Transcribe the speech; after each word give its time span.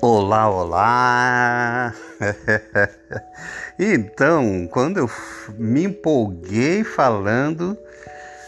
Olá, 0.00 0.48
olá! 0.48 1.92
então, 3.76 4.68
quando 4.70 4.98
eu 4.98 5.10
me 5.58 5.86
empolguei 5.86 6.84
falando 6.84 7.76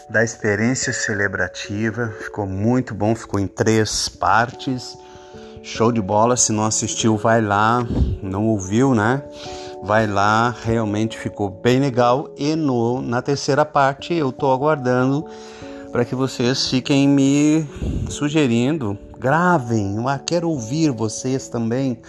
da 0.09 0.23
experiência 0.23 0.93
celebrativa, 0.93 2.15
ficou 2.21 2.47
muito 2.47 2.95
bom, 2.95 3.13
ficou 3.13 3.37
em 3.37 3.47
três 3.47 4.07
partes. 4.07 4.97
Show 5.61 5.91
de 5.91 6.01
bola, 6.01 6.37
se 6.37 6.53
não 6.53 6.63
assistiu, 6.63 7.17
vai 7.17 7.41
lá, 7.41 7.85
não 8.23 8.47
ouviu, 8.47 8.95
né? 8.95 9.21
Vai 9.83 10.07
lá, 10.07 10.55
realmente 10.63 11.17
ficou 11.17 11.49
bem 11.49 11.81
legal. 11.81 12.33
E 12.37 12.55
no, 12.55 13.01
na 13.01 13.21
terceira 13.21 13.65
parte 13.65 14.13
eu 14.13 14.31
tô 14.31 14.49
aguardando 14.53 15.25
para 15.91 16.05
que 16.05 16.15
vocês 16.15 16.69
fiquem 16.69 17.09
me 17.09 17.67
sugerindo 18.09 18.97
Gravem, 19.21 19.97
eu 19.97 20.03
quero 20.25 20.49
ouvir 20.49 20.89
vocês 20.89 21.47
também. 21.47 21.99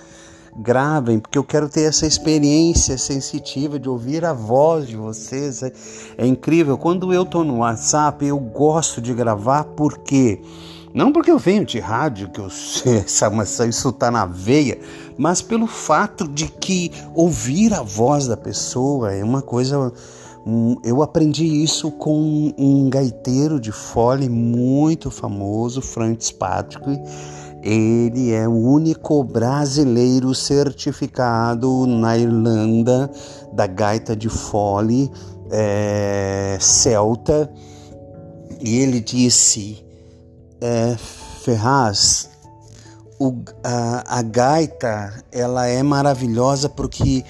Gravem, 0.56 1.18
porque 1.18 1.36
eu 1.36 1.44
quero 1.44 1.68
ter 1.68 1.82
essa 1.82 2.06
experiência 2.06 2.96
sensitiva 2.96 3.78
de 3.78 3.86
ouvir 3.86 4.24
a 4.24 4.32
voz 4.32 4.88
de 4.88 4.96
vocês. 4.96 5.62
É, 5.62 5.72
é 6.16 6.26
incrível. 6.26 6.78
Quando 6.78 7.12
eu 7.12 7.24
estou 7.24 7.44
no 7.44 7.58
WhatsApp, 7.58 8.24
eu 8.24 8.38
gosto 8.38 8.98
de 9.02 9.12
gravar 9.12 9.64
porque. 9.64 10.40
Não 10.94 11.12
porque 11.12 11.30
eu 11.30 11.38
venho 11.38 11.66
de 11.66 11.78
rádio, 11.78 12.30
que 12.30 12.40
eu 12.40 12.48
sei, 12.48 13.04
isso 13.68 13.88
está 13.90 14.10
na 14.10 14.24
veia, 14.24 14.78
mas 15.18 15.42
pelo 15.42 15.66
fato 15.66 16.26
de 16.26 16.48
que 16.48 16.90
ouvir 17.14 17.74
a 17.74 17.82
voz 17.82 18.26
da 18.26 18.38
pessoa 18.38 19.12
é 19.12 19.22
uma 19.22 19.42
coisa 19.42 19.92
eu 20.82 21.02
aprendi 21.02 21.44
isso 21.44 21.90
com 21.90 22.52
um 22.58 22.90
gaiteiro 22.90 23.60
de 23.60 23.70
fole 23.70 24.28
muito 24.28 25.10
famoso, 25.10 25.80
Francis 25.80 26.32
Patrick. 26.32 27.00
Ele 27.62 28.32
é 28.32 28.48
o 28.48 28.52
único 28.52 29.22
brasileiro 29.22 30.34
certificado 30.34 31.86
na 31.86 32.18
Irlanda 32.18 33.08
da 33.52 33.68
gaita 33.68 34.16
de 34.16 34.28
fole 34.28 35.08
é, 35.48 36.58
celta. 36.60 37.48
E 38.60 38.78
ele 38.78 39.00
disse: 39.00 39.84
é, 40.60 40.96
Ferraz, 41.44 42.28
o, 43.20 43.32
a, 43.62 44.18
a 44.18 44.22
gaita 44.22 45.22
ela 45.30 45.68
é 45.68 45.84
maravilhosa 45.84 46.68
porque 46.68 47.24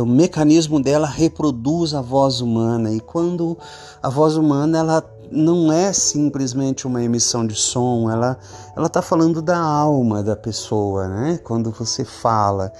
o 0.00 0.06
mecanismo 0.06 0.82
dela 0.82 1.06
reproduz 1.06 1.94
a 1.94 2.00
voz 2.00 2.40
humana 2.40 2.92
e 2.92 3.00
quando 3.00 3.56
a 4.02 4.08
voz 4.08 4.36
humana 4.36 4.78
ela 4.78 5.04
não 5.30 5.72
é 5.72 5.92
simplesmente 5.92 6.86
uma 6.86 7.02
emissão 7.02 7.46
de 7.46 7.54
som, 7.54 8.10
ela 8.10 8.38
ela 8.76 8.86
está 8.86 9.02
falando 9.02 9.40
da 9.40 9.58
alma 9.58 10.22
da 10.22 10.36
pessoa, 10.36 11.08
né? 11.08 11.38
Quando 11.42 11.70
você 11.70 12.04
fala 12.04 12.72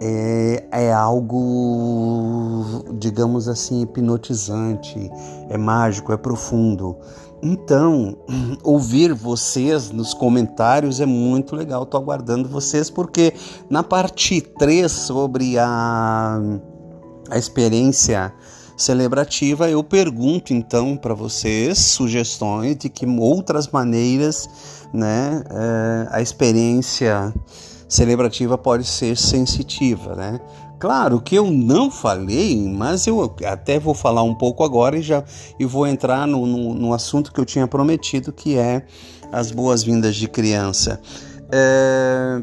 é, 0.00 0.64
é 0.70 0.92
algo, 0.92 2.64
digamos 2.98 3.48
assim, 3.48 3.82
hipnotizante, 3.82 5.10
é 5.48 5.56
mágico, 5.56 6.12
é 6.12 6.16
profundo. 6.16 6.96
Então, 7.42 8.16
ouvir 8.62 9.12
vocês 9.12 9.90
nos 9.90 10.14
comentários 10.14 11.00
é 11.00 11.06
muito 11.06 11.54
legal. 11.54 11.82
Estou 11.82 12.00
aguardando 12.00 12.48
vocês 12.48 12.90
porque 12.90 13.32
na 13.68 13.82
parte 13.82 14.40
3 14.40 14.90
sobre 14.90 15.58
a, 15.58 16.40
a 17.30 17.38
experiência 17.38 18.32
celebrativa, 18.76 19.70
eu 19.70 19.82
pergunto 19.82 20.52
então 20.52 20.96
para 20.96 21.14
vocês 21.14 21.78
sugestões 21.78 22.76
de 22.76 22.90
que 22.90 23.06
outras 23.06 23.68
maneiras 23.68 24.48
né, 24.92 25.42
é, 25.50 26.08
a 26.10 26.20
experiência 26.20 27.32
celebrativa 27.88 28.58
pode 28.58 28.84
ser 28.84 29.16
sensitiva, 29.16 30.14
né? 30.14 30.40
Claro 30.78 31.20
que 31.20 31.34
eu 31.34 31.50
não 31.50 31.90
falei, 31.90 32.68
mas 32.68 33.06
eu 33.06 33.34
até 33.44 33.78
vou 33.78 33.94
falar 33.94 34.22
um 34.22 34.34
pouco 34.34 34.62
agora 34.62 34.98
e 34.98 35.02
já 35.02 35.24
e 35.58 35.64
vou 35.64 35.86
entrar 35.86 36.26
no, 36.26 36.44
no, 36.46 36.74
no 36.74 36.92
assunto 36.92 37.32
que 37.32 37.40
eu 37.40 37.46
tinha 37.46 37.66
prometido, 37.66 38.32
que 38.32 38.58
é 38.58 38.84
as 39.32 39.50
boas-vindas 39.50 40.16
de 40.16 40.28
criança. 40.28 41.00
É, 41.50 42.42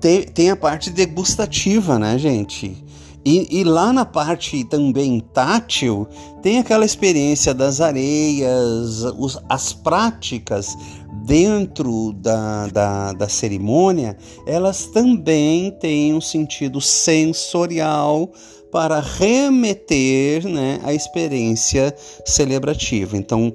tem, 0.00 0.22
tem 0.22 0.50
a 0.50 0.56
parte 0.56 0.90
degustativa, 0.90 1.98
né, 1.98 2.16
gente? 2.18 2.81
E, 3.24 3.60
e, 3.60 3.64
lá 3.64 3.92
na 3.92 4.04
parte 4.04 4.64
também 4.64 5.20
tátil, 5.32 6.08
tem 6.42 6.58
aquela 6.58 6.84
experiência 6.84 7.54
das 7.54 7.80
areias, 7.80 9.04
os, 9.16 9.38
as 9.48 9.72
práticas 9.72 10.76
dentro 11.24 12.12
da, 12.14 12.66
da, 12.66 13.12
da 13.12 13.28
cerimônia, 13.28 14.16
elas 14.44 14.86
também 14.86 15.70
têm 15.70 16.12
um 16.14 16.20
sentido 16.20 16.80
sensorial 16.80 18.28
para 18.72 19.00
remeter 19.00 20.48
né, 20.48 20.80
a 20.82 20.94
experiência 20.94 21.94
celebrativa. 22.24 23.16
Então, 23.16 23.52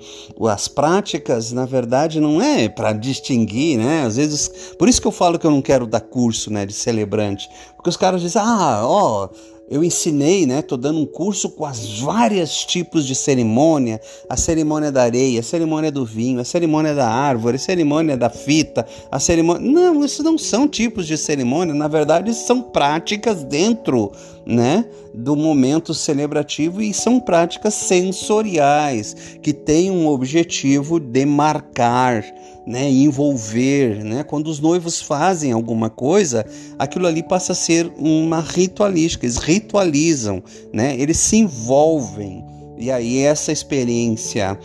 as 0.48 0.68
práticas, 0.68 1.52
na 1.52 1.66
verdade, 1.66 2.20
não 2.20 2.40
é 2.40 2.70
para 2.70 2.94
distinguir, 2.94 3.80
né? 3.80 4.04
Às 4.04 4.16
vezes, 4.16 4.48
por 4.78 4.88
isso 4.88 5.02
que 5.02 5.08
eu 5.08 5.12
falo 5.12 5.40
que 5.40 5.48
eu 5.48 5.52
não 5.52 5.62
quero 5.62 5.88
dar 5.88 6.02
curso 6.02 6.54
né, 6.54 6.68
de 6.68 6.74
celebrante, 6.74 7.50
porque 7.76 7.90
os 7.90 7.98
caras 7.98 8.22
dizem, 8.22 8.42
ah, 8.42 8.84
ó 8.86 9.28
eu 9.70 9.84
ensinei, 9.84 10.46
né? 10.46 10.62
Tô 10.62 10.78
dando 10.78 11.00
um 11.00 11.06
curso 11.06 11.50
com 11.50 11.66
as 11.66 12.00
várias 12.00 12.66
tipos 12.66 13.06
de 13.06 13.14
cerimônia, 13.14 14.00
a 14.30 14.38
cerimônia 14.38 14.92
da 14.92 15.04
areia, 15.04 15.42
a 15.42 15.44
cerimônia 15.44 15.92
do 15.92 16.06
vinho, 16.06 16.40
a 16.40 16.46
cerimônia 16.46 16.96
da 16.96 17.10
árvore, 17.10 17.58
a 17.58 17.60
cerimônia 17.60 18.16
da 18.16 18.30
fita, 18.30 18.86
a 19.12 19.20
cerimônia. 19.20 19.70
Não, 19.70 20.06
isso 20.06 20.24
não 20.24 20.38
são 20.38 20.68
tipos 20.68 21.06
de 21.06 21.18
cerimônia, 21.18 21.74
na 21.74 21.88
verdade 21.88 22.34
são 22.34 22.62
práticas 22.62 23.44
dentro, 23.44 24.12
né, 24.48 24.86
do 25.14 25.36
momento 25.36 25.94
celebrativo 25.94 26.82
e 26.82 26.94
são 26.94 27.20
práticas 27.20 27.74
sensoriais 27.74 29.14
que 29.42 29.52
têm 29.52 29.92
um 29.92 30.08
objetivo 30.08 31.00
de 31.02 31.26
marcar 31.26 32.24
né, 32.66 32.90
envolver, 32.90 34.04
né? 34.04 34.24
Quando 34.24 34.48
os 34.48 34.60
noivos 34.60 35.02
fazem 35.02 35.54
alguma 35.54 35.90
coisa, 35.90 36.46
aquilo 36.78 37.08
ali 37.08 37.24
passa 37.24 37.54
a 37.54 37.56
ser 37.56 37.92
uma 37.98 38.42
ritualística, 38.42 39.26
eles 39.26 39.38
ritualizam, 39.38 40.44
né? 40.74 40.96
Eles 40.98 41.18
se 41.18 41.38
envolvem. 41.38 42.44
E 42.78 42.92
aí 42.92 43.20
essa 43.20 43.52
experiência 43.52 44.60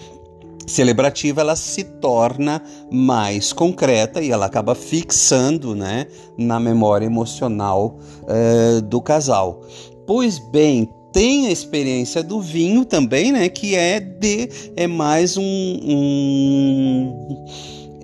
celebrativa 0.66 1.40
ela 1.40 1.56
se 1.56 1.84
torna 1.84 2.62
mais 2.90 3.52
concreta 3.52 4.22
e 4.22 4.30
ela 4.30 4.46
acaba 4.46 4.74
fixando, 4.74 5.74
né, 5.74 6.06
na 6.38 6.60
memória 6.60 7.06
emocional 7.06 7.98
uh, 8.22 8.82
do 8.82 9.00
casal. 9.00 9.62
Pois 10.06 10.38
bem, 10.38 10.88
tem 11.12 11.46
a 11.46 11.50
experiência 11.50 12.22
do 12.22 12.40
vinho 12.40 12.84
também, 12.84 13.30
né? 13.30 13.48
Que 13.48 13.76
é 13.76 14.00
de 14.00 14.48
é 14.74 14.86
mais 14.86 15.36
um, 15.36 15.42
um 15.42 17.44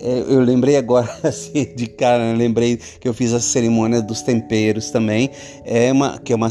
é, 0.01 0.23
eu 0.29 0.39
lembrei 0.39 0.77
agora 0.77 1.09
assim, 1.23 1.73
de 1.75 1.87
cara, 1.87 2.33
lembrei 2.33 2.77
que 2.77 3.07
eu 3.07 3.13
fiz 3.13 3.33
a 3.33 3.39
cerimônia 3.39 4.01
dos 4.01 4.21
temperos 4.21 4.91
também, 4.91 5.29
é 5.65 5.91
uma 5.91 6.17
que 6.19 6.31
é 6.31 6.35
uma 6.35 6.49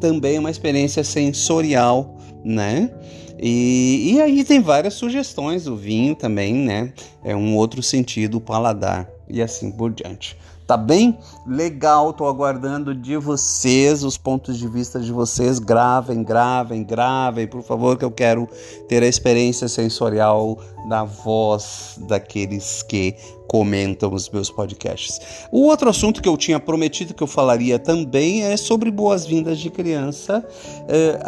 também 0.00 0.36
é 0.36 0.40
uma 0.40 0.50
experiência 0.50 1.02
sensorial, 1.02 2.16
né? 2.44 2.90
E, 3.38 4.14
e 4.14 4.20
aí 4.20 4.44
tem 4.44 4.60
várias 4.60 4.94
sugestões, 4.94 5.66
o 5.66 5.76
vinho 5.76 6.14
também, 6.14 6.54
né? 6.54 6.92
É 7.22 7.36
um 7.36 7.56
outro 7.56 7.82
sentido, 7.82 8.38
o 8.38 8.40
paladar 8.40 9.08
e 9.28 9.42
assim 9.42 9.70
por 9.70 9.92
diante. 9.92 10.36
Tá 10.66 10.76
bem? 10.76 11.16
Legal, 11.46 12.12
tô 12.12 12.26
aguardando 12.26 12.92
de 12.92 13.16
vocês 13.16 14.02
os 14.02 14.18
pontos 14.18 14.58
de 14.58 14.66
vista 14.66 14.98
de 14.98 15.12
vocês. 15.12 15.60
Gravem, 15.60 16.24
gravem, 16.24 16.82
gravem, 16.82 17.46
por 17.46 17.62
favor, 17.62 17.96
que 17.96 18.04
eu 18.04 18.10
quero 18.10 18.48
ter 18.88 19.00
a 19.00 19.06
experiência 19.06 19.68
sensorial 19.68 20.58
da 20.88 21.04
voz 21.04 21.96
daqueles 22.08 22.82
que 22.82 23.14
comentam 23.46 24.12
os 24.12 24.28
meus 24.28 24.50
podcasts. 24.50 25.20
O 25.50 25.62
outro 25.62 25.88
assunto 25.88 26.20
que 26.22 26.28
eu 26.28 26.36
tinha 26.36 26.58
prometido 26.58 27.14
que 27.14 27.22
eu 27.22 27.26
falaria 27.26 27.78
também 27.78 28.42
é 28.42 28.56
sobre 28.56 28.90
boas-vindas 28.90 29.58
de 29.58 29.70
criança. 29.70 30.46
É, 30.88 31.18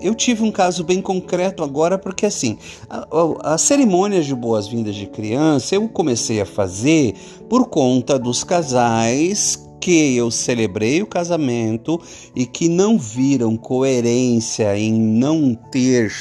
eu 0.00 0.14
tive 0.14 0.42
um 0.42 0.52
caso 0.52 0.84
bem 0.84 1.02
concreto 1.02 1.62
agora, 1.62 1.98
porque 1.98 2.26
assim, 2.26 2.58
as 3.42 3.62
cerimônias 3.62 4.26
de 4.26 4.34
boas-vindas 4.34 4.94
de 4.94 5.06
criança 5.06 5.74
eu 5.74 5.88
comecei 5.88 6.40
a 6.40 6.46
fazer 6.46 7.14
por 7.48 7.68
conta 7.68 8.18
dos 8.18 8.44
casais 8.44 9.66
que 9.80 10.16
eu 10.16 10.30
celebrei 10.30 11.02
o 11.02 11.06
casamento 11.06 12.00
e 12.34 12.44
que 12.44 12.68
não 12.68 12.98
viram 12.98 13.56
coerência 13.56 14.76
em 14.76 14.92
não 14.92 15.54
ter 15.54 16.12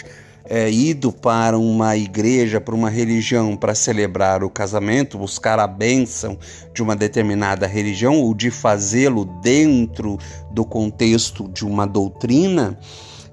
é, 0.49 0.71
ido 0.71 1.11
para 1.11 1.57
uma 1.57 1.97
igreja, 1.97 2.61
para 2.61 2.73
uma 2.73 2.89
religião 2.89 3.55
para 3.55 3.75
celebrar 3.75 4.43
o 4.43 4.49
casamento, 4.49 5.17
buscar 5.17 5.59
a 5.59 5.67
bênção 5.67 6.37
de 6.73 6.81
uma 6.81 6.95
determinada 6.95 7.67
religião 7.67 8.19
ou 8.21 8.33
de 8.33 8.49
fazê-lo 8.49 9.25
dentro 9.41 10.17
do 10.51 10.63
contexto 10.63 11.49
de 11.49 11.65
uma 11.65 11.85
doutrina, 11.85 12.79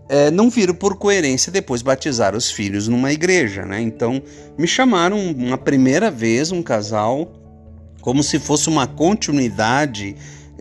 é, 0.08 0.30
não 0.30 0.50
viram 0.50 0.74
por 0.74 0.96
coerência 0.96 1.50
depois 1.50 1.82
batizar 1.82 2.36
os 2.36 2.50
filhos 2.50 2.88
numa 2.88 3.12
igreja, 3.12 3.64
né? 3.64 3.80
Então 3.80 4.22
me 4.58 4.66
chamaram 4.66 5.18
uma 5.18 5.56
primeira 5.56 6.10
vez 6.10 6.52
um 6.52 6.62
casal 6.62 7.32
como 8.00 8.22
se 8.22 8.38
fosse 8.38 8.68
uma 8.68 8.86
continuidade 8.86 10.14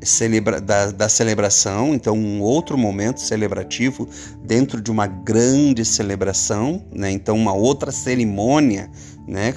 celebra 0.06 0.60
da, 0.60 0.92
da, 0.92 1.10
celebração, 1.10 1.94
então 1.94 2.16
um 2.16 2.42
outro 2.42 2.78
momento 2.78 3.22
celebrativo 3.22 4.08
dentro 4.44 4.82
de 4.82 4.92
uma 4.92 5.08
grande 5.08 5.86
celebração, 5.86 6.84
né? 6.94 7.12
então 7.12 7.36
uma 7.36 7.54
outra 7.54 7.92
cerimônia 7.92 8.90
né? 9.28 9.54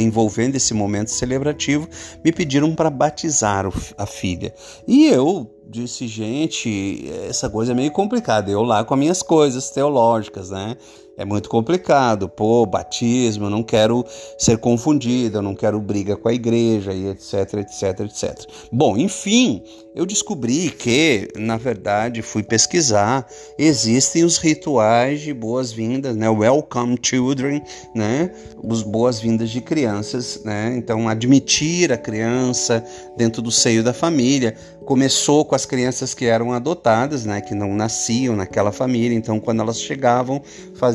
envolvendo 0.00 0.56
esse 0.56 0.72
momento 0.72 1.10
celebrativo, 1.10 1.88
me 2.24 2.32
pediram 2.32 2.74
para 2.74 2.90
batizar 2.90 3.66
a 3.98 4.06
filha. 4.06 4.54
E 4.86 5.06
eu 5.06 5.50
disse, 5.68 6.06
gente, 6.06 7.10
essa 7.28 7.48
coisa 7.48 7.72
é 7.72 7.74
meio 7.74 7.90
complicada. 7.90 8.50
Eu 8.50 8.62
lá 8.62 8.84
com 8.84 8.94
as 8.94 9.00
minhas 9.00 9.22
coisas 9.22 9.70
teológicas, 9.70 10.50
né? 10.50 10.76
É 11.16 11.24
muito 11.24 11.48
complicado. 11.48 12.28
Pô, 12.28 12.64
batismo, 12.64 13.50
não 13.50 13.62
quero 13.62 14.04
ser 14.38 14.58
confundido, 14.58 15.42
não 15.42 15.54
quero 15.54 15.80
briga 15.80 16.16
com 16.16 16.28
a 16.28 16.32
igreja 16.32 16.92
e 16.92 17.08
etc, 17.08 17.54
etc, 17.54 18.00
etc. 18.00 18.46
Bom, 18.72 18.96
enfim, 18.96 19.62
eu 19.94 20.06
descobri 20.06 20.70
que, 20.70 21.28
na 21.36 21.58
verdade, 21.58 22.22
fui 22.22 22.42
pesquisar, 22.42 23.26
existem 23.58 24.24
os 24.24 24.38
rituais 24.38 25.20
de 25.20 25.34
boas-vindas, 25.34 26.16
né? 26.16 26.30
Welcome 26.30 26.98
children, 27.02 27.62
né? 27.94 28.32
Os 28.62 28.82
boas-vindas 28.82 29.50
de 29.50 29.60
crianças, 29.60 30.42
né? 30.44 30.74
Então, 30.76 31.08
admitir 31.08 31.92
a 31.92 31.98
criança 31.98 32.82
dentro 33.16 33.42
do 33.42 33.50
seio 33.50 33.84
da 33.84 33.92
família. 33.92 34.54
Começou 34.86 35.44
com 35.44 35.54
as 35.54 35.64
crianças 35.64 36.14
que 36.14 36.24
eram 36.24 36.52
adotadas, 36.52 37.24
né? 37.24 37.40
Que 37.40 37.54
não 37.54 37.74
nasciam 37.74 38.34
naquela 38.34 38.72
família, 38.72 39.16
então, 39.16 39.38
quando 39.38 39.60
elas 39.60 39.80
chegavam, 39.80 40.42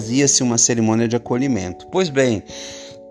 fazia-se 0.07 0.41
uma 0.41 0.57
cerimônia 0.57 1.05
de 1.05 1.17
acolhimento. 1.17 1.85
Pois 1.91 2.07
bem, 2.07 2.41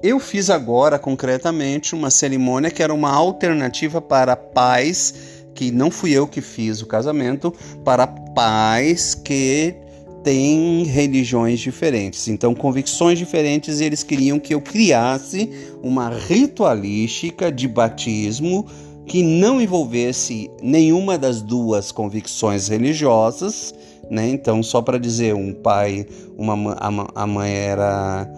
eu 0.03 0.19
fiz 0.19 0.49
agora 0.49 0.99
concretamente 0.99 1.95
uma 1.95 2.11
cerimônia 2.11 2.71
que 2.71 2.83
era 2.83 2.95
uma 2.95 3.11
alternativa 3.11 4.01
para 4.01 4.35
pais 4.35 5.15
que 5.55 5.71
não 5.71 5.91
fui 5.91 6.13
eu 6.13 6.27
que 6.27 6.41
fiz 6.41 6.81
o 6.81 6.87
casamento, 6.87 7.53
para 7.85 8.07
pais 8.07 9.15
que 9.15 9.75
têm 10.25 10.85
religiões 10.85 11.61
diferentes, 11.61 12.29
então 12.29 12.55
convicções 12.55 13.19
diferentes, 13.19 13.81
e 13.81 13.85
eles 13.85 14.03
queriam 14.03 14.39
que 14.39 14.55
eu 14.55 14.61
criasse 14.61 15.51
uma 15.83 16.11
ritualística 16.11 17.53
de 17.53 17.69
batismo 17.69 18.67
que 19.07 19.23
não 19.23 19.61
envolvesse 19.61 20.51
nenhuma 20.61 21.17
das 21.17 21.41
duas 21.41 21.93
convicções 21.93 22.69
religiosas, 22.69 23.75
né? 24.11 24.29
Então, 24.29 24.63
só 24.63 24.81
para 24.83 24.99
dizer, 24.99 25.35
um 25.35 25.53
pai, 25.53 26.07
uma 26.37 26.77
a, 27.15 27.27
mãe 27.27 27.53
era 27.53 28.29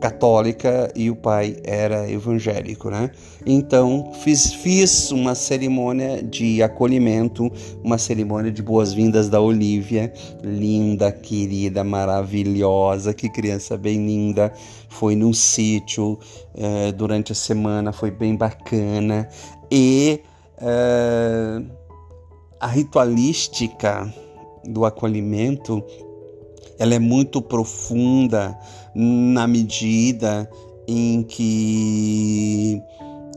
católica 0.00 0.90
e 0.96 1.10
o 1.10 1.14
pai 1.14 1.58
era 1.62 2.10
evangélico, 2.10 2.90
né? 2.90 3.10
Então 3.44 4.10
fiz, 4.24 4.52
fiz 4.54 5.12
uma 5.12 5.34
cerimônia 5.34 6.22
de 6.22 6.62
acolhimento, 6.62 7.52
uma 7.84 7.98
cerimônia 7.98 8.50
de 8.50 8.62
boas-vindas 8.62 9.28
da 9.28 9.40
Olivia, 9.40 10.12
linda, 10.42 11.12
querida, 11.12 11.84
maravilhosa, 11.84 13.12
que 13.12 13.28
criança 13.28 13.76
bem 13.76 14.04
linda. 14.06 14.52
Foi 14.88 15.14
num 15.14 15.32
sítio 15.32 16.18
eh, 16.54 16.92
durante 16.92 17.32
a 17.32 17.34
semana, 17.34 17.92
foi 17.92 18.10
bem 18.10 18.34
bacana 18.34 19.28
e 19.70 20.20
eh, 20.60 21.62
a 22.58 22.66
ritualística 22.66 24.12
do 24.64 24.84
acolhimento 24.84 25.82
ela 26.78 26.94
é 26.94 26.98
muito 26.98 27.42
profunda 27.42 28.58
na 28.94 29.46
medida 29.46 30.50
em 30.88 31.22
que 31.22 32.82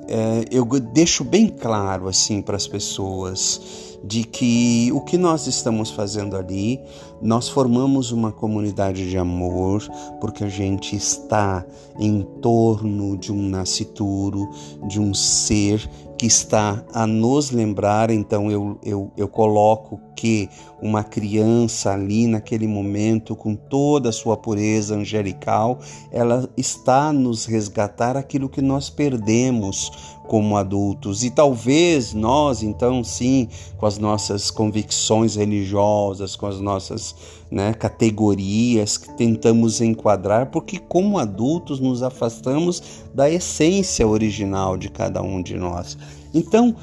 é, 0.07 0.45
eu 0.51 0.65
deixo 0.65 1.23
bem 1.23 1.47
claro 1.47 2.07
assim 2.07 2.41
para 2.41 2.55
as 2.55 2.67
pessoas 2.67 3.92
de 4.03 4.23
que 4.25 4.91
o 4.93 4.99
que 5.01 5.17
nós 5.17 5.47
estamos 5.47 5.89
fazendo 5.89 6.35
ali, 6.35 6.79
nós 7.21 7.47
formamos 7.47 8.11
uma 8.11 8.31
comunidade 8.31 9.09
de 9.09 9.17
amor, 9.17 9.81
porque 10.19 10.43
a 10.43 10.49
gente 10.49 10.95
está 10.95 11.65
em 11.97 12.21
torno 12.41 13.17
de 13.17 13.31
um 13.31 13.41
nascituro, 13.47 14.49
de 14.87 14.99
um 14.99 15.13
ser 15.13 15.89
que 16.17 16.27
está 16.27 16.83
a 16.93 17.07
nos 17.07 17.51
lembrar, 17.51 18.09
então 18.09 18.49
eu, 18.51 18.77
eu, 18.83 19.11
eu 19.17 19.27
coloco 19.27 19.99
que 20.15 20.49
uma 20.81 21.03
criança 21.03 21.91
ali 21.91 22.27
naquele 22.27 22.67
momento, 22.67 23.35
com 23.35 23.55
toda 23.55 24.09
a 24.09 24.13
sua 24.13 24.37
pureza 24.37 24.95
angelical, 24.95 25.79
ela 26.11 26.49
está 26.55 27.07
a 27.07 27.13
nos 27.13 27.45
resgatar 27.45 28.15
aquilo 28.15 28.47
que 28.47 28.61
nós 28.61 28.89
perdemos 28.89 29.91
como 30.27 30.57
adultos. 30.57 31.23
E 31.23 31.29
talvez 31.29 32.13
nós, 32.13 32.63
então, 32.63 33.03
sim, 33.03 33.47
com 33.77 33.85
as 33.85 33.97
nossas 33.97 34.49
convicções 34.49 35.35
religiosas, 35.35 36.35
com 36.35 36.45
as 36.47 36.59
nossas 36.59 37.15
né, 37.51 37.73
categorias 37.73 38.97
que 38.97 39.11
tentamos 39.15 39.81
enquadrar, 39.81 40.49
porque 40.49 40.79
como 40.79 41.17
adultos 41.17 41.79
nos 41.79 42.01
afastamos 42.01 42.81
da 43.13 43.29
essência 43.29 44.07
original 44.07 44.77
de 44.77 44.89
cada 44.89 45.21
um 45.21 45.41
de 45.41 45.55
nós. 45.55 45.97
Então, 46.33 46.75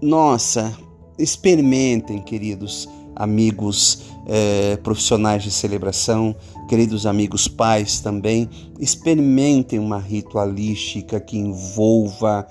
nossa, 0.00 0.76
experimentem, 1.18 2.20
queridos 2.20 2.88
amigos 3.14 4.04
eh, 4.26 4.78
profissionais 4.82 5.42
de 5.42 5.50
celebração, 5.50 6.34
queridos 6.68 7.06
amigos 7.06 7.48
pais 7.48 8.00
também, 8.00 8.48
experimentem 8.80 9.78
uma 9.78 9.98
ritualística 9.98 11.20
que 11.20 11.36
envolva 11.36 12.46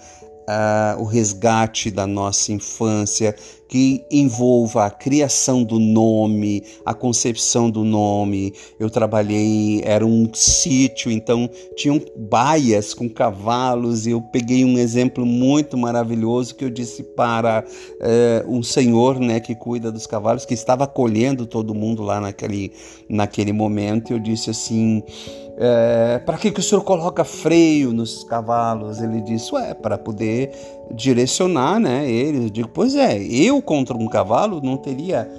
uh, 0.51 1.01
o 1.01 1.05
resgate 1.05 1.89
da 1.89 2.05
nossa 2.05 2.51
infância, 2.51 3.36
que 3.71 4.05
envolva 4.11 4.85
a 4.85 4.89
criação 4.89 5.63
do 5.63 5.79
nome, 5.79 6.61
a 6.85 6.93
concepção 6.93 7.71
do 7.71 7.85
nome. 7.85 8.53
Eu 8.77 8.89
trabalhei, 8.89 9.81
era 9.85 10.05
um 10.05 10.29
sítio, 10.33 11.09
então 11.09 11.49
tinham 11.73 12.01
baias 12.17 12.93
com 12.93 13.07
cavalos, 13.07 14.05
e 14.05 14.11
eu 14.11 14.21
peguei 14.21 14.65
um 14.65 14.77
exemplo 14.77 15.25
muito 15.25 15.77
maravilhoso 15.77 16.53
que 16.53 16.65
eu 16.65 16.69
disse 16.69 17.01
para 17.01 17.63
uh, 17.63 18.53
um 18.53 18.61
senhor 18.61 19.21
né, 19.21 19.39
que 19.39 19.55
cuida 19.55 19.89
dos 19.89 20.05
cavalos, 20.05 20.45
que 20.45 20.53
estava 20.53 20.83
acolhendo 20.83 21.45
todo 21.45 21.73
mundo 21.73 22.03
lá 22.03 22.19
naquele, 22.19 22.73
naquele 23.07 23.53
momento. 23.53 24.11
Eu 24.11 24.19
disse 24.19 24.49
assim: 24.49 25.01
é, 25.63 26.17
para 26.17 26.37
que, 26.37 26.51
que 26.51 26.59
o 26.59 26.63
senhor 26.63 26.81
coloca 26.81 27.23
freio 27.23 27.93
nos 27.93 28.23
cavalos? 28.23 28.99
Ele 28.99 29.21
disse, 29.21 29.53
ué, 29.53 29.75
para 29.75 29.95
poder 29.95 30.51
direcionar 30.91 31.79
né, 31.79 32.10
eles. 32.10 32.43
Eu 32.43 32.50
digo, 32.50 32.69
pois 32.69 32.95
é, 32.95 33.21
eu 33.21 33.62
contra 33.62 33.95
um 33.95 34.07
cavalo 34.07 34.62
não 34.62 34.77
teria 34.77 35.29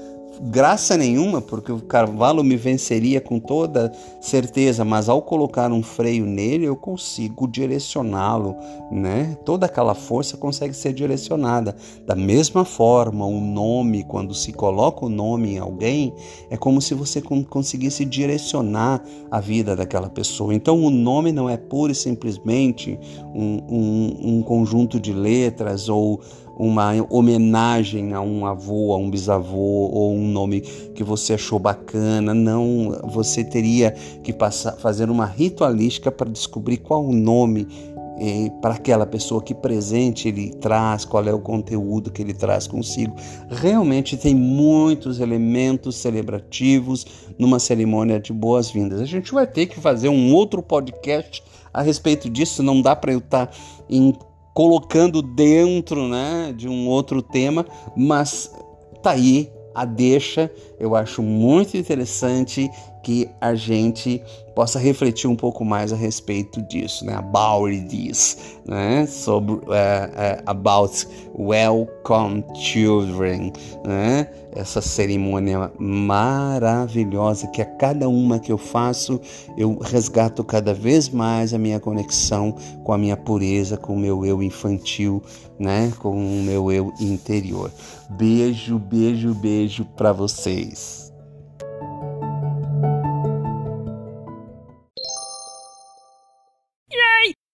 graça 0.43 0.97
nenhuma, 0.97 1.41
porque 1.41 1.71
o 1.71 1.81
cavalo 1.81 2.43
me 2.43 2.57
venceria 2.57 3.21
com 3.21 3.39
toda 3.39 3.93
certeza, 4.21 4.85
mas 4.85 5.09
ao 5.09 5.23
colocar 5.23 5.71
um 5.71 5.83
freio 5.83 6.27
nele, 6.27 6.65
eu 6.65 6.75
consigo 6.75 7.47
direcioná-lo, 7.47 8.57
né? 8.91 9.37
Toda 9.45 9.67
aquela 9.67 9.95
força 9.95 10.37
consegue 10.37 10.75
ser 10.75 10.93
direcionada. 10.93 11.77
Da 12.05 12.17
mesma 12.17 12.65
forma, 12.65 13.25
o 13.25 13.41
nome, 13.41 14.03
quando 14.05 14.35
se 14.35 14.53
coloca 14.53 15.07
o 15.07 15.09
nome 15.09 15.55
em 15.55 15.59
alguém, 15.59 16.13
é 16.51 16.57
como 16.57 16.83
se 16.83 16.95
você 16.95 17.23
conseguisse 17.23 18.05
direcionar 18.05 19.03
a 19.31 19.39
vida 19.39 19.77
daquela 19.77 20.11
pessoa. 20.11 20.53
Então, 20.53 20.83
o 20.83 20.91
nome 20.91 21.31
não 21.31 21.49
é 21.49 21.57
pura 21.57 21.93
e 21.93 21.95
simplesmente 21.95 22.99
um, 23.35 23.61
um, 23.69 24.19
um 24.39 24.43
conjunto 24.43 24.99
de 24.99 25.13
letras 25.13 25.89
ou 25.89 26.21
uma 26.63 26.93
homenagem 27.11 28.13
a 28.13 28.21
um 28.21 28.47
avô, 28.47 28.93
a 28.93 28.97
um 28.97 29.11
bisavô 29.11 29.91
ou 29.93 30.15
um 30.15 30.29
nome 30.29 30.61
que 30.61 31.03
você 31.03 31.35
achou 31.35 31.59
bacana. 31.59 32.33
Não, 32.33 33.01
você 33.05 33.43
teria 33.43 33.91
que 34.23 34.33
passar, 34.33 34.73
fazer 34.77 35.11
uma 35.11 35.27
ritualística 35.27 36.13
para 36.13 36.31
descobrir 36.31 36.77
qual 36.77 37.05
o 37.05 37.13
nome 37.13 37.67
para 38.61 38.75
aquela 38.75 39.05
pessoa 39.05 39.43
que 39.43 39.53
presente 39.53 40.29
ele 40.29 40.51
traz, 40.51 41.05
qual 41.05 41.27
é 41.27 41.33
o 41.33 41.41
conteúdo 41.41 42.13
que 42.13 42.23
ele 42.23 42.33
traz 42.33 42.69
consigo. 42.69 43.17
Realmente 43.49 44.17
tem 44.17 44.33
muitos 44.33 45.19
elementos 45.19 45.97
celebrativos 45.97 47.05
numa 47.37 47.59
cerimônia 47.59 48.21
de 48.21 48.33
boas-vindas. 48.33 49.01
A 49.01 49.05
gente 49.05 49.33
vai 49.33 49.49
ter 49.49 49.67
que 49.67 49.81
fazer 49.81 50.09
um 50.09 50.33
outro 50.33 50.63
podcast 50.63 51.43
a 51.75 51.83
respeito 51.83 52.31
disso, 52.31 52.63
não 52.63 52.81
dá 52.81 52.95
para 52.95 53.13
eu 53.13 53.19
estar 53.19 53.47
tá 53.47 53.53
em 53.91 54.13
colocando 54.55 55.23
dentro 55.23 56.09
né, 56.09 56.53
de 56.57 56.69
um 56.69 56.89
outro 56.89 57.23
tema, 57.23 57.67
mas 57.97 58.53
tá 59.03 59.13
aí 59.13 59.51
a 59.75 59.85
deixa. 59.85 60.51
Eu 60.79 60.95
acho 60.95 61.23
muito 61.23 61.77
interessante 61.77 62.71
que 63.03 63.29
a 63.41 63.55
gente 63.55 64.23
possa 64.55 64.79
refletir 64.79 65.29
um 65.29 65.37
pouco 65.37 65.65
mais 65.65 65.93
a 65.93 65.97
respeito 65.97 66.63
disso, 66.63 67.05
né? 67.05 67.15
About 67.15 67.81
this, 67.89 68.37
né? 68.67 69.07
Sobre 69.07 69.55
uh, 69.55 69.59
uh, 69.59 70.43
about 70.47 71.07
welcome 71.35 72.45
children, 72.55 73.53
né? 73.85 74.29
Essa 74.55 74.83
cerimônia 74.83 75.73
maravilhosa 75.79 77.47
que 77.49 77.63
a 77.63 77.65
cada 77.65 78.09
uma 78.09 78.39
que 78.39 78.53
eu 78.53 78.59
faço 78.59 79.19
eu 79.57 79.79
resgato 79.79 80.45
cada 80.45 80.75
vez 80.75 81.09
mais 81.09 81.55
a 81.55 81.59
minha 81.59 81.81
conexão 81.81 82.55
com 82.85 82.93
a 82.93 82.99
minha 82.99 83.17
pureza, 83.17 83.79
com 83.79 83.95
o 83.95 83.99
meu 83.99 84.27
eu 84.27 84.43
infantil, 84.43 85.23
né? 85.59 85.93
Com 85.99 86.11
o 86.11 86.43
meu 86.43 86.71
eu 86.71 86.93
interior. 87.01 87.71
Beijo, 88.11 88.79
beijo, 88.79 89.35
beijo 89.35 89.87
para 89.97 90.13
vocês. 90.13 91.02